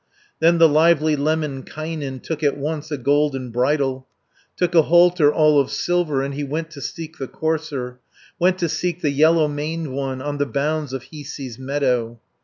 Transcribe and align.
Then 0.39 0.57
the 0.57 0.67
lively 0.67 1.15
Lemminkainen 1.15 2.21
Took 2.21 2.41
at 2.41 2.57
once 2.57 2.89
a 2.89 2.97
golden 2.97 3.51
bridle, 3.51 4.07
280 4.55 4.55
Took 4.57 4.73
a 4.73 4.87
halter 4.87 5.31
all 5.31 5.59
of 5.59 5.69
silver, 5.69 6.23
And 6.23 6.33
he 6.33 6.43
went 6.43 6.71
to 6.71 6.81
seek 6.81 7.19
the 7.19 7.27
courser, 7.27 7.99
Went 8.39 8.57
to 8.57 8.67
seek 8.67 9.01
the 9.01 9.11
yellow 9.11 9.47
maned 9.47 9.93
one, 9.93 10.19
On 10.19 10.39
the 10.39 10.47
bounds 10.47 10.91
of 10.91 11.03
Hiisi's 11.11 11.59
meadow. 11.59 12.19